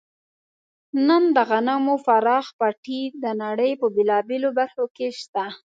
نن 1.07 1.23
د 1.35 1.37
غنمو 1.49 1.95
پراخ 2.05 2.45
پټي 2.59 3.01
د 3.23 3.25
نړۍ 3.43 3.71
په 3.81 3.87
بېلابېلو 3.95 4.49
برخو 4.59 4.85
کې 4.95 5.07
شته. 5.19 5.45